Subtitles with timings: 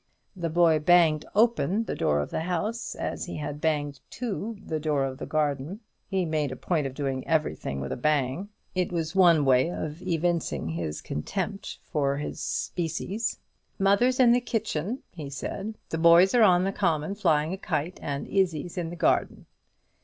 [0.35, 4.79] The boy banged open the door of the house, as he had banged to the
[4.79, 5.81] door of the garden.
[6.07, 9.69] He made a point of doing every thing with a bang; it was one way
[9.69, 13.37] of evincing his contempt for his species.
[13.77, 17.99] "Mother's in the kitchen," he said; "the boys are on the common flying a kite,
[18.01, 19.45] and Izzie's in the garden."